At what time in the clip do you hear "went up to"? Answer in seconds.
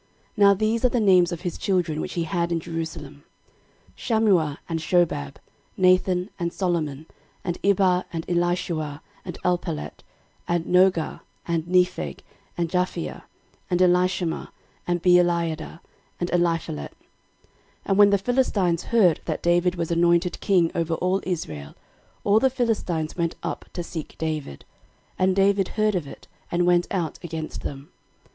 23.15-23.83